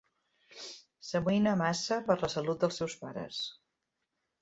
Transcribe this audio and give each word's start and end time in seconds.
S'amoïna 1.09 1.53
massa 1.61 2.01
per 2.09 2.17
la 2.25 2.33
salut 2.37 2.67
dels 2.67 2.83
seus 2.83 2.99
pares. 3.07 3.47